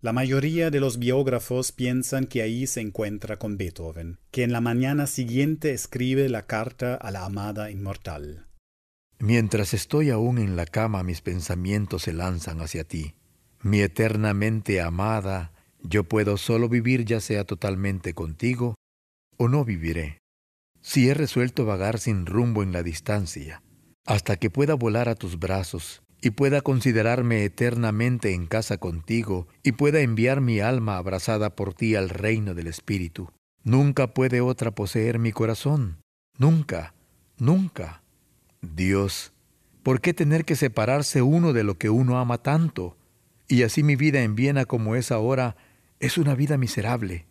La 0.00 0.14
mayoría 0.14 0.70
de 0.70 0.80
los 0.80 0.98
biógrafos 0.98 1.70
piensan 1.70 2.26
que 2.26 2.40
ahí 2.40 2.66
se 2.66 2.80
encuentra 2.80 3.38
con 3.38 3.58
Beethoven, 3.58 4.18
que 4.30 4.42
en 4.42 4.52
la 4.52 4.62
mañana 4.62 5.06
siguiente 5.06 5.72
escribe 5.72 6.30
la 6.30 6.46
carta 6.46 6.94
a 6.94 7.10
la 7.10 7.26
amada 7.26 7.70
inmortal. 7.70 8.46
Mientras 9.18 9.74
estoy 9.74 10.08
aún 10.08 10.38
en 10.38 10.56
la 10.56 10.64
cama, 10.64 11.02
mis 11.02 11.20
pensamientos 11.20 12.04
se 12.04 12.14
lanzan 12.14 12.62
hacia 12.62 12.84
ti. 12.84 13.14
Mi 13.66 13.80
eternamente 13.80 14.80
amada, 14.80 15.50
yo 15.82 16.04
puedo 16.04 16.36
solo 16.36 16.68
vivir 16.68 17.04
ya 17.04 17.18
sea 17.18 17.42
totalmente 17.42 18.14
contigo 18.14 18.76
o 19.38 19.48
no 19.48 19.64
viviré. 19.64 20.18
Si 20.82 21.08
he 21.08 21.14
resuelto 21.14 21.64
vagar 21.64 21.98
sin 21.98 22.26
rumbo 22.26 22.62
en 22.62 22.70
la 22.70 22.84
distancia, 22.84 23.64
hasta 24.04 24.36
que 24.36 24.50
pueda 24.50 24.74
volar 24.74 25.08
a 25.08 25.16
tus 25.16 25.40
brazos 25.40 26.04
y 26.22 26.30
pueda 26.30 26.60
considerarme 26.60 27.42
eternamente 27.42 28.34
en 28.34 28.46
casa 28.46 28.78
contigo 28.78 29.48
y 29.64 29.72
pueda 29.72 29.98
enviar 29.98 30.40
mi 30.40 30.60
alma 30.60 30.96
abrazada 30.96 31.56
por 31.56 31.74
ti 31.74 31.96
al 31.96 32.08
reino 32.08 32.54
del 32.54 32.68
Espíritu. 32.68 33.32
Nunca 33.64 34.14
puede 34.14 34.40
otra 34.42 34.70
poseer 34.70 35.18
mi 35.18 35.32
corazón. 35.32 35.96
Nunca, 36.38 36.94
nunca. 37.36 38.04
Dios, 38.62 39.32
¿por 39.82 40.00
qué 40.00 40.14
tener 40.14 40.44
que 40.44 40.54
separarse 40.54 41.20
uno 41.20 41.52
de 41.52 41.64
lo 41.64 41.78
que 41.78 41.90
uno 41.90 42.20
ama 42.20 42.38
tanto? 42.38 42.96
Y 43.48 43.62
así 43.62 43.82
mi 43.82 43.96
vida 43.96 44.22
en 44.22 44.34
Viena 44.34 44.64
como 44.64 44.96
es 44.96 45.12
ahora 45.12 45.56
es 46.00 46.18
una 46.18 46.34
vida 46.34 46.58
miserable. 46.58 47.26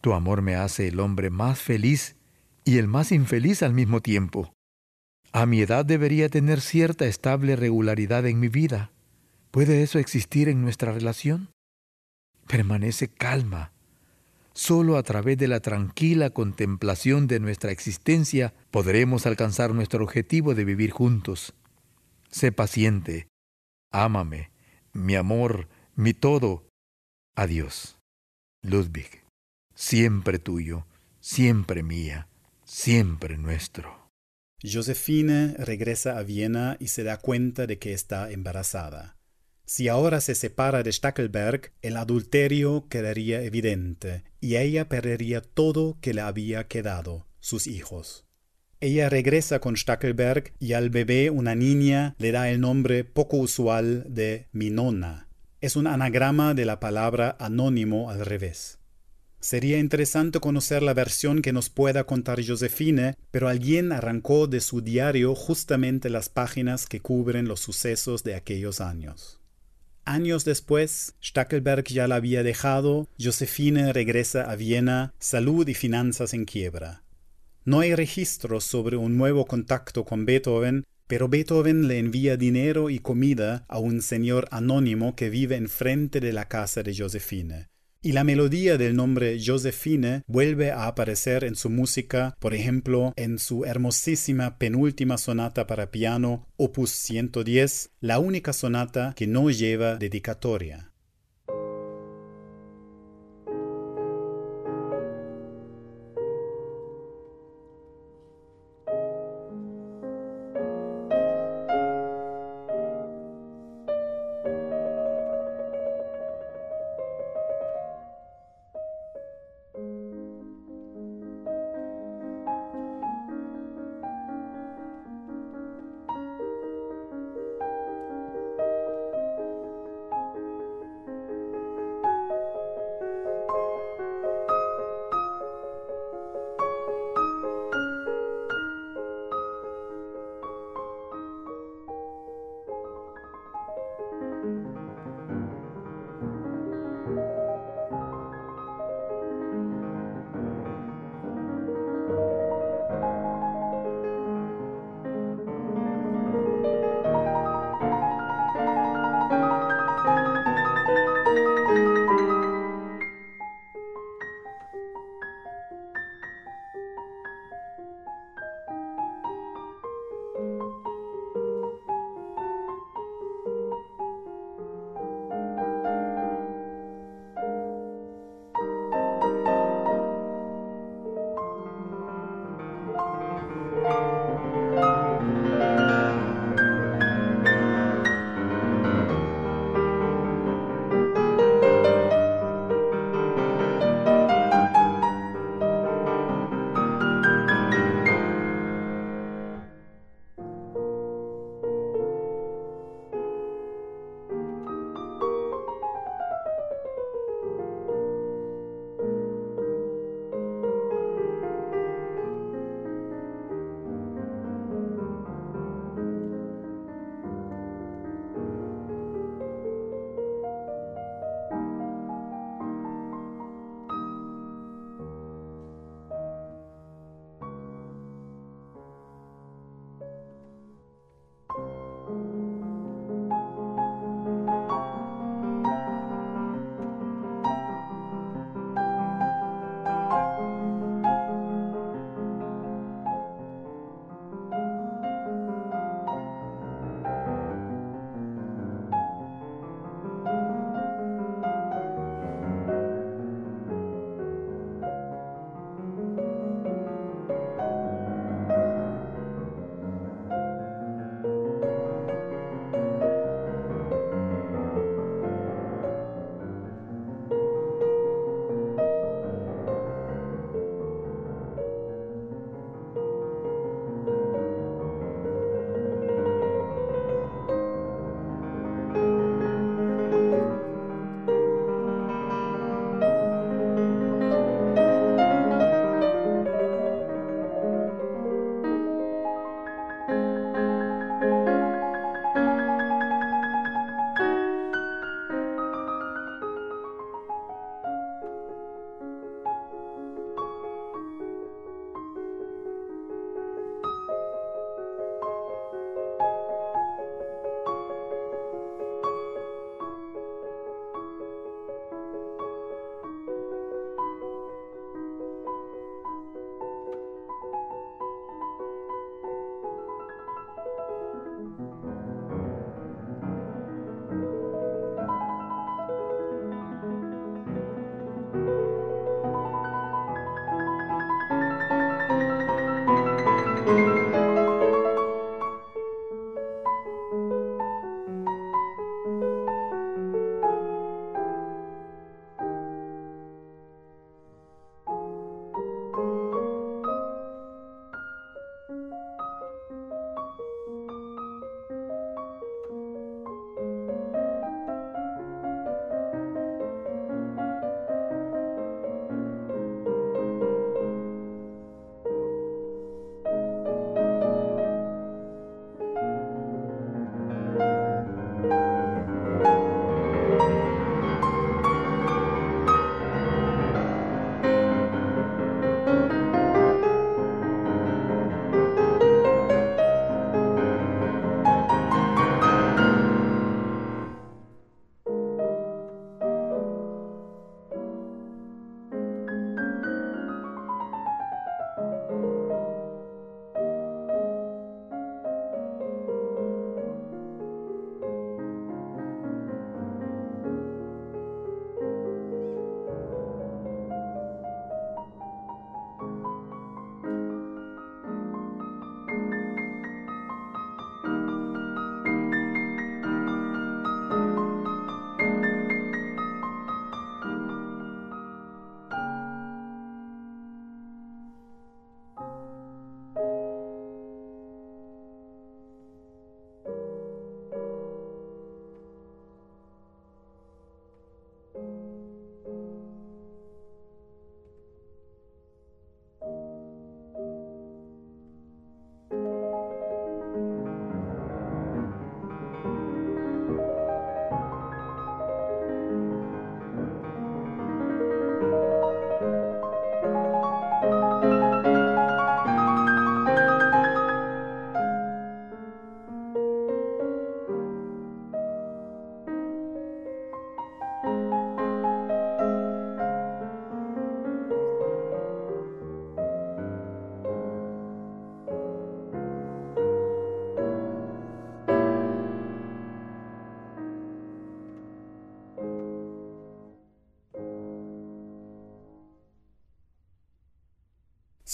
Tu 0.00 0.12
amor 0.12 0.42
me 0.42 0.54
hace 0.54 0.88
el 0.88 1.00
hombre 1.00 1.30
más 1.30 1.60
feliz 1.60 2.16
y 2.64 2.78
el 2.78 2.88
más 2.88 3.12
infeliz 3.12 3.62
al 3.62 3.72
mismo 3.72 4.00
tiempo. 4.00 4.52
A 5.32 5.46
mi 5.46 5.60
edad 5.60 5.84
debería 5.84 6.28
tener 6.28 6.60
cierta 6.60 7.06
estable 7.06 7.56
regularidad 7.56 8.26
en 8.26 8.40
mi 8.40 8.48
vida. 8.48 8.92
¿Puede 9.50 9.82
eso 9.82 9.98
existir 9.98 10.48
en 10.48 10.62
nuestra 10.62 10.92
relación? 10.92 11.50
Permanece 12.46 13.08
calma, 13.08 13.72
Solo 14.56 14.96
a 14.96 15.02
través 15.02 15.36
de 15.36 15.48
la 15.48 15.60
tranquila 15.60 16.30
contemplación 16.30 17.26
de 17.26 17.40
nuestra 17.40 17.72
existencia 17.72 18.54
podremos 18.70 19.26
alcanzar 19.26 19.74
nuestro 19.74 20.02
objetivo 20.02 20.54
de 20.54 20.64
vivir 20.64 20.92
juntos. 20.92 21.52
Sé 22.30 22.52
paciente, 22.52 23.28
ámame, 23.92 24.50
mi 24.96 25.14
amor, 25.14 25.68
mi 25.94 26.14
todo. 26.14 26.68
Adiós. 27.36 27.98
Ludwig, 28.62 29.22
siempre 29.74 30.38
tuyo, 30.38 30.86
siempre 31.20 31.82
mía, 31.82 32.28
siempre 32.64 33.36
nuestro. 33.36 34.10
Josefine 34.62 35.54
regresa 35.58 36.18
a 36.18 36.22
Viena 36.22 36.76
y 36.80 36.88
se 36.88 37.04
da 37.04 37.18
cuenta 37.18 37.66
de 37.66 37.78
que 37.78 37.92
está 37.92 38.30
embarazada. 38.30 39.16
Si 39.66 39.88
ahora 39.88 40.20
se 40.20 40.34
separa 40.34 40.82
de 40.82 40.92
Stackelberg, 40.92 41.72
el 41.82 41.96
adulterio 41.96 42.86
quedaría 42.88 43.42
evidente, 43.42 44.24
y 44.40 44.56
ella 44.56 44.88
perdería 44.88 45.42
todo 45.42 45.98
que 46.00 46.14
le 46.14 46.20
había 46.20 46.68
quedado, 46.68 47.26
sus 47.40 47.66
hijos. 47.66 48.25
Ella 48.80 49.08
regresa 49.08 49.58
con 49.58 49.76
Stackelberg 49.76 50.52
y 50.60 50.74
al 50.74 50.90
bebé 50.90 51.30
una 51.30 51.54
niña 51.54 52.14
le 52.18 52.30
da 52.30 52.50
el 52.50 52.60
nombre 52.60 53.04
poco 53.04 53.38
usual 53.38 54.04
de 54.08 54.48
Minona. 54.52 55.28
Es 55.62 55.76
un 55.76 55.86
anagrama 55.86 56.52
de 56.52 56.66
la 56.66 56.78
palabra 56.78 57.36
anónimo 57.40 58.10
al 58.10 58.26
revés. 58.26 58.78
Sería 59.40 59.78
interesante 59.78 60.40
conocer 60.40 60.82
la 60.82 60.92
versión 60.92 61.40
que 61.40 61.52
nos 61.52 61.70
pueda 61.70 62.04
contar 62.04 62.44
Josefine, 62.44 63.16
pero 63.30 63.48
alguien 63.48 63.92
arrancó 63.92 64.46
de 64.46 64.60
su 64.60 64.82
diario 64.82 65.34
justamente 65.34 66.10
las 66.10 66.28
páginas 66.28 66.86
que 66.86 67.00
cubren 67.00 67.48
los 67.48 67.60
sucesos 67.60 68.24
de 68.24 68.34
aquellos 68.34 68.80
años. 68.80 69.40
Años 70.04 70.44
después, 70.44 71.14
Stackelberg 71.22 71.84
ya 71.84 72.08
la 72.08 72.16
había 72.16 72.42
dejado, 72.42 73.08
Josefine 73.18 73.92
regresa 73.92 74.50
a 74.50 74.54
Viena, 74.54 75.14
salud 75.18 75.66
y 75.66 75.74
finanzas 75.74 76.34
en 76.34 76.44
quiebra. 76.44 77.05
No 77.66 77.80
hay 77.80 77.94
registros 77.94 78.64
sobre 78.64 78.96
un 78.96 79.18
nuevo 79.18 79.44
contacto 79.44 80.06
con 80.06 80.24
Beethoven, 80.24 80.84
pero 81.06 81.28
Beethoven 81.28 81.86
le 81.88 81.98
envía 81.98 82.38
dinero 82.38 82.88
y 82.88 83.00
comida 83.00 83.66
a 83.68 83.78
un 83.78 84.00
señor 84.00 84.48
anónimo 84.50 85.14
que 85.14 85.28
vive 85.28 85.56
enfrente 85.56 86.20
de 86.20 86.32
la 86.32 86.48
casa 86.48 86.82
de 86.82 86.96
Josefine 86.96 87.68
y 88.06 88.12
la 88.12 88.22
melodía 88.22 88.78
del 88.78 88.94
nombre 88.94 89.36
Josephine 89.44 90.22
vuelve 90.28 90.70
a 90.70 90.86
aparecer 90.86 91.42
en 91.42 91.56
su 91.56 91.70
música, 91.70 92.36
por 92.38 92.54
ejemplo, 92.54 93.12
en 93.16 93.40
su 93.40 93.64
hermosísima 93.64 94.58
penúltima 94.58 95.18
sonata 95.18 95.66
para 95.66 95.90
piano, 95.90 96.46
opus 96.56 96.90
110, 96.90 97.90
la 98.00 98.20
única 98.20 98.52
sonata 98.52 99.12
que 99.16 99.26
no 99.26 99.50
lleva 99.50 99.96
dedicatoria. 99.96 100.92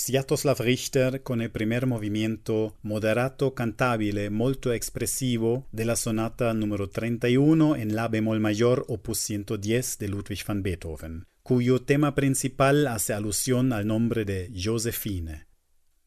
Sviatoslav 0.05 0.59
Richter 0.59 1.22
con 1.22 1.40
el 1.42 1.53
primer 1.53 1.86
movimiento 1.86 2.76
moderato 2.82 3.55
cantabile 3.55 4.30
molto 4.30 4.70
de 4.70 5.84
la 5.84 5.94
sonata 5.94 6.53
número 6.55 6.90
31 6.90 7.76
en 7.76 7.94
la 7.94 8.09
bemol 8.09 8.40
mayor 8.40 8.84
opus 8.88 9.18
110 9.18 9.98
de 9.98 10.09
Ludwig 10.09 10.44
van 10.44 10.64
Beethoven, 10.64 11.26
cuyo 11.44 11.82
tema 11.82 12.16
principal 12.16 12.88
hace 12.88 13.12
alusión 13.12 13.72
al 13.72 13.86
nombre 13.86 14.24
de 14.24 14.50
Josephine. 14.53 15.46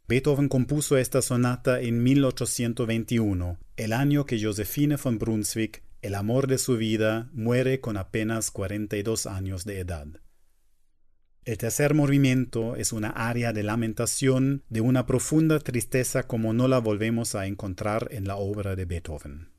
Beethoven 0.09 0.49
compuso 0.49 0.97
esta 0.97 1.21
sonata 1.21 1.79
en 1.79 2.03
1821, 2.03 3.59
el 3.77 3.93
año 3.93 4.25
que 4.25 4.43
Josephine 4.43 4.97
von 5.01 5.19
Brunswick, 5.19 5.83
el 6.01 6.15
amor 6.15 6.47
de 6.47 6.57
su 6.57 6.75
vida, 6.75 7.29
muere 7.31 7.79
con 7.79 7.95
apenas 7.95 8.51
42 8.51 9.25
años 9.25 9.63
de 9.63 9.79
edad. 9.79 10.07
El 11.45 11.59
tercer 11.59 11.93
movimiento 11.93 12.75
es 12.75 12.91
una 12.91 13.09
área 13.09 13.53
de 13.53 13.61
lamentación 13.61 14.63
de 14.69 14.81
una 14.81 15.05
profunda 15.05 15.59
tristeza 15.59 16.23
como 16.23 16.53
no 16.53 16.67
la 16.67 16.79
volvemos 16.79 17.35
a 17.35 17.45
encontrar 17.45 18.07
en 18.09 18.27
la 18.27 18.35
obra 18.35 18.75
de 18.75 18.85
Beethoven. 18.85 19.54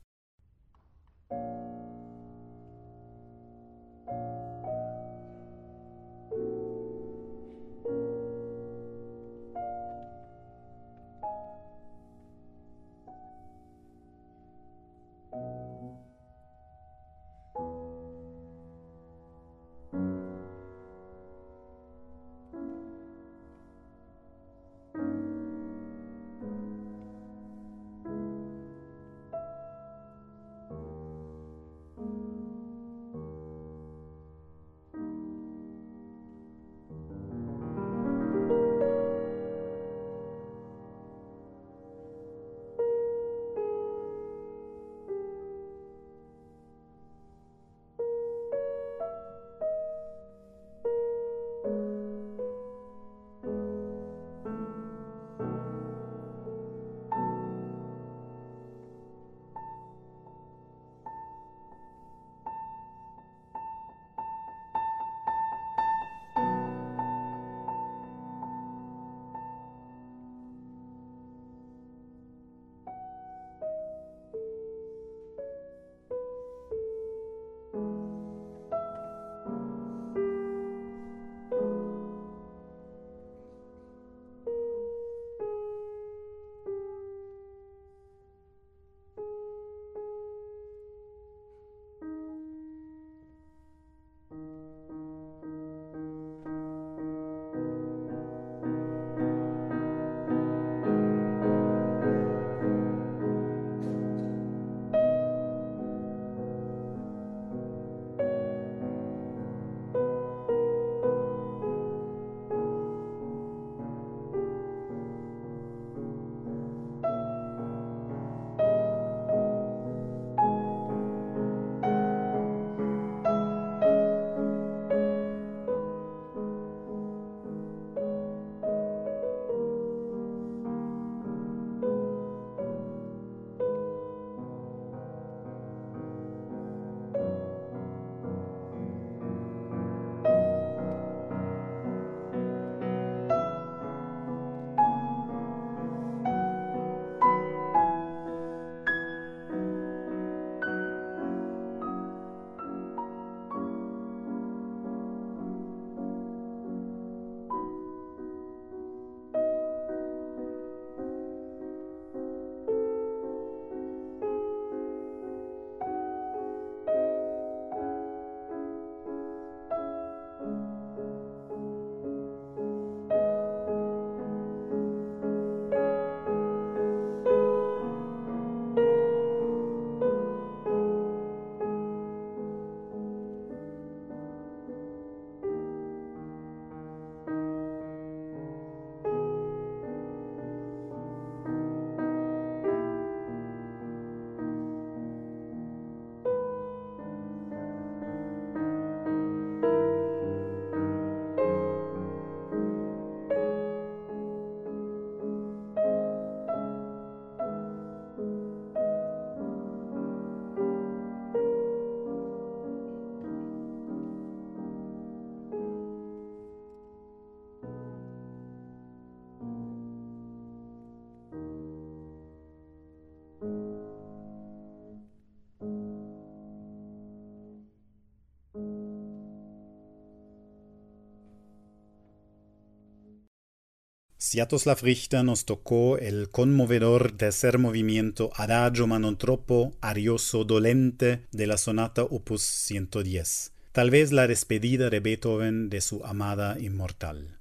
Sviatoslav 234.27 234.79
Richter 234.81 235.23
nos 235.23 235.45
tocó 235.45 235.97
el 235.97 236.29
conmovedor 236.29 237.13
tercer 237.13 237.59
movimiento 237.59 238.29
Adagio 238.35 238.85
ma 238.85 238.99
non 238.99 239.15
troppo 239.15 239.71
arioso 239.79 240.43
dolente 240.43 241.23
de 241.31 241.45
la 241.47 241.55
sonata 241.55 242.03
opus 242.03 242.43
110, 242.43 243.71
tal 243.71 243.87
vez 243.89 244.11
la 244.11 244.27
despedida 244.27 244.89
de 244.89 244.99
Beethoven 244.99 245.69
de 245.69 245.79
su 245.79 246.03
amada 246.03 246.59
inmortal. 246.59 247.39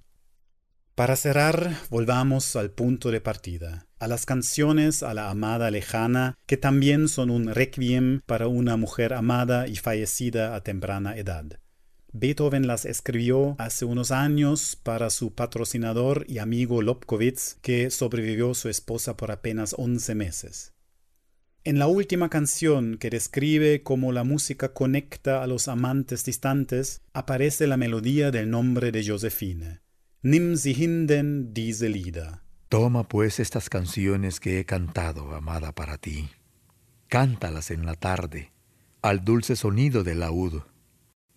Para 0.94 1.16
cerrar, 1.16 1.74
volvamos 1.90 2.54
al 2.54 2.70
punto 2.70 3.10
de 3.10 3.20
partida, 3.20 3.88
a 3.98 4.06
las 4.06 4.24
canciones 4.24 5.02
a 5.02 5.12
la 5.12 5.28
amada 5.28 5.72
lejana, 5.72 6.38
que 6.46 6.56
también 6.56 7.08
son 7.08 7.30
un 7.30 7.52
requiem 7.52 8.20
para 8.26 8.46
una 8.46 8.76
mujer 8.76 9.12
amada 9.12 9.66
y 9.66 9.74
fallecida 9.74 10.54
a 10.54 10.62
temprana 10.62 11.16
edad. 11.16 11.58
Beethoven 12.18 12.66
las 12.66 12.86
escribió 12.86 13.56
hace 13.58 13.84
unos 13.84 14.10
años 14.10 14.74
para 14.82 15.10
su 15.10 15.34
patrocinador 15.34 16.24
y 16.26 16.38
amigo 16.38 16.80
Lobkowitz, 16.80 17.58
que 17.60 17.90
sobrevivió 17.90 18.54
su 18.54 18.70
esposa 18.70 19.18
por 19.18 19.30
apenas 19.30 19.74
11 19.76 20.14
meses. 20.14 20.72
En 21.62 21.78
la 21.78 21.88
última 21.88 22.30
canción, 22.30 22.96
que 22.96 23.10
describe 23.10 23.82
cómo 23.82 24.12
la 24.12 24.24
música 24.24 24.72
conecta 24.72 25.42
a 25.42 25.46
los 25.46 25.68
amantes 25.68 26.24
distantes, 26.24 27.02
aparece 27.12 27.66
la 27.66 27.76
melodía 27.76 28.30
del 28.30 28.48
nombre 28.48 28.92
de 28.92 29.06
Josephine. 29.06 29.80
Nimm 30.22 30.56
sie 30.56 30.72
hinden 30.72 31.52
diese 31.52 31.90
Lieder. 31.90 32.40
Toma 32.70 33.06
pues 33.06 33.40
estas 33.40 33.68
canciones 33.68 34.40
que 34.40 34.58
he 34.58 34.64
cantado, 34.64 35.34
amada, 35.34 35.72
para 35.72 35.98
ti. 35.98 36.30
Cántalas 37.08 37.70
en 37.70 37.84
la 37.84 37.94
tarde, 37.94 38.52
al 39.02 39.22
dulce 39.22 39.54
sonido 39.54 40.02
del 40.02 40.20
laúd. 40.20 40.62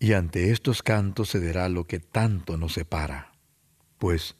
Y 0.02 0.14
ante 0.14 0.50
estos 0.50 0.82
cantos 0.82 1.28
se 1.28 1.40
dará 1.40 1.68
lo 1.68 1.84
que 1.84 2.00
tanto 2.00 2.56
nos 2.56 2.72
separa. 2.72 3.32
Pues 3.98 4.34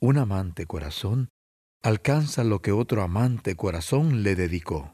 un 0.00 0.18
amante 0.18 0.66
corazón 0.66 1.28
alcanza 1.82 2.42
lo 2.42 2.60
que 2.60 2.72
otro 2.72 3.00
amante 3.00 3.54
corazón 3.54 4.24
le 4.24 4.34
dedicó. 4.34 4.93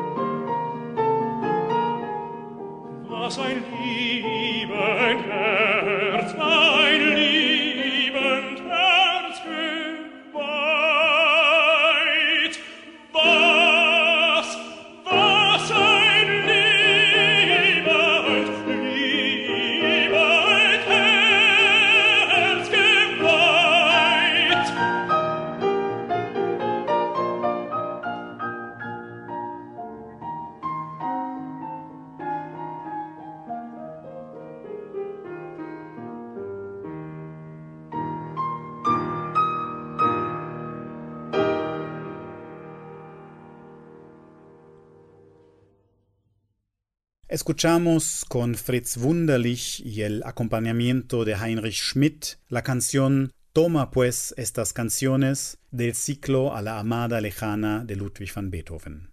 Escuchamos 47.51 48.23
con 48.29 48.55
Fritz 48.55 48.95
Wunderlich 48.95 49.81
y 49.81 50.03
el 50.03 50.23
acompañamiento 50.23 51.25
de 51.25 51.33
Heinrich 51.33 51.81
Schmidt 51.81 52.37
la 52.47 52.63
canción 52.63 53.33
Toma 53.51 53.91
pues 53.91 54.33
estas 54.37 54.71
canciones 54.71 55.57
del 55.69 55.93
ciclo 55.93 56.55
a 56.55 56.61
la 56.61 56.79
amada 56.79 57.19
lejana 57.19 57.83
de 57.83 57.97
Ludwig 57.97 58.33
van 58.33 58.51
Beethoven. 58.51 59.11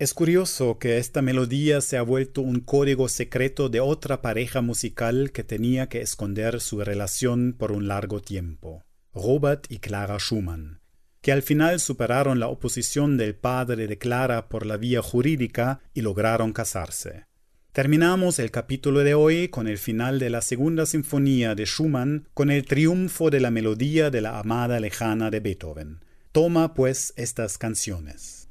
Es 0.00 0.14
curioso 0.14 0.80
que 0.80 0.98
esta 0.98 1.22
melodía 1.22 1.80
se 1.80 1.96
ha 1.96 2.02
vuelto 2.02 2.40
un 2.40 2.58
código 2.58 3.08
secreto 3.08 3.68
de 3.68 3.78
otra 3.78 4.20
pareja 4.20 4.60
musical 4.60 5.30
que 5.30 5.44
tenía 5.44 5.88
que 5.88 6.00
esconder 6.00 6.60
su 6.60 6.80
relación 6.80 7.54
por 7.56 7.70
un 7.70 7.86
largo 7.86 8.20
tiempo, 8.20 8.82
Robert 9.14 9.66
y 9.68 9.78
Clara 9.78 10.18
Schumann, 10.18 10.80
que 11.20 11.30
al 11.30 11.42
final 11.42 11.78
superaron 11.78 12.40
la 12.40 12.48
oposición 12.48 13.16
del 13.16 13.36
padre 13.36 13.86
de 13.86 13.96
Clara 13.96 14.48
por 14.48 14.66
la 14.66 14.76
vía 14.76 15.02
jurídica 15.02 15.78
y 15.94 16.00
lograron 16.00 16.52
casarse. 16.52 17.27
Terminamos 17.78 18.40
el 18.40 18.50
capítulo 18.50 19.04
de 19.04 19.14
hoy 19.14 19.46
con 19.46 19.68
el 19.68 19.78
final 19.78 20.18
de 20.18 20.30
la 20.30 20.42
segunda 20.42 20.84
sinfonía 20.84 21.54
de 21.54 21.64
Schumann, 21.64 22.26
con 22.34 22.50
el 22.50 22.64
triunfo 22.64 23.30
de 23.30 23.38
la 23.38 23.52
melodía 23.52 24.10
de 24.10 24.20
la 24.20 24.40
amada 24.40 24.80
lejana 24.80 25.30
de 25.30 25.38
Beethoven. 25.38 26.00
Toma 26.32 26.74
pues 26.74 27.12
estas 27.14 27.56
canciones. 27.56 28.47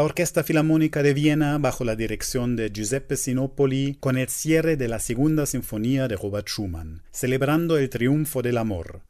La 0.00 0.04
Orquesta 0.04 0.42
Filarmónica 0.42 1.02
de 1.02 1.12
Viena, 1.12 1.58
bajo 1.58 1.84
la 1.84 1.94
dirección 1.94 2.56
de 2.56 2.70
Giuseppe 2.70 3.18
Sinopoli, 3.18 3.98
con 4.00 4.16
el 4.16 4.30
cierre 4.30 4.78
de 4.78 4.88
la 4.88 4.98
Segunda 4.98 5.44
Sinfonía 5.44 6.08
de 6.08 6.16
Robert 6.16 6.48
Schumann, 6.48 7.02
celebrando 7.10 7.76
el 7.76 7.90
triunfo 7.90 8.40
del 8.40 8.56
amor. 8.56 9.02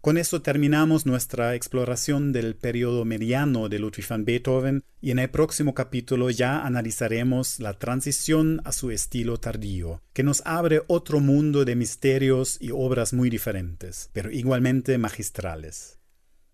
Con 0.00 0.16
eso 0.16 0.42
terminamos 0.42 1.04
nuestra 1.04 1.56
exploración 1.56 2.32
del 2.32 2.54
periodo 2.54 3.04
mediano 3.04 3.68
de 3.68 3.80
Ludwig 3.80 4.06
van 4.06 4.24
Beethoven 4.24 4.84
y 5.00 5.10
en 5.10 5.18
el 5.18 5.30
próximo 5.30 5.74
capítulo 5.74 6.30
ya 6.30 6.64
analizaremos 6.64 7.58
la 7.58 7.76
transición 7.76 8.60
a 8.64 8.70
su 8.70 8.92
estilo 8.92 9.38
tardío, 9.38 10.00
que 10.12 10.22
nos 10.22 10.42
abre 10.46 10.82
otro 10.86 11.18
mundo 11.18 11.64
de 11.64 11.74
misterios 11.74 12.56
y 12.60 12.70
obras 12.70 13.12
muy 13.12 13.30
diferentes, 13.30 14.10
pero 14.12 14.30
igualmente 14.30 14.96
magistrales. 14.96 15.98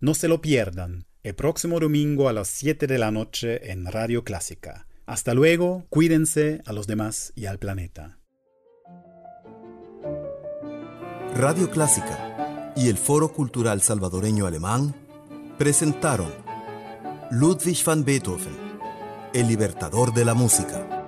No 0.01 0.15
se 0.15 0.29
lo 0.29 0.41
pierdan, 0.41 1.05
el 1.23 1.37
próximo 1.37 1.79
domingo 1.79 2.29
a 2.29 2.33
las 2.33 2.49
7 2.49 2.89
de 2.89 2.99
la 2.99 3.13
noche 3.13 3.71
en 3.71 3.87
Radio 3.87 4.25
Clásica. 4.25 4.89
Hasta 5.07 5.35
luego, 5.35 5.87
cuídense 5.89 6.63
a 6.67 6.73
los 6.73 6.89
demás 6.89 7.33
y 7.37 7.47
al 7.47 7.59
planeta. 7.59 8.19
Radio 11.37 11.71
Clásica 11.71 12.73
y 12.77 12.89
el 12.89 12.99
Foro 12.99 13.33
Cultural 13.33 13.83
Salvadoreño 13.83 14.47
Alemán 14.47 14.95
presentaron 15.59 16.33
Ludwig 17.31 17.85
van 17.85 18.05
Beethoven, 18.05 18.57
el 19.33 19.47
libertador 19.47 20.13
de 20.13 20.25
la 20.25 20.35
música. 20.35 21.02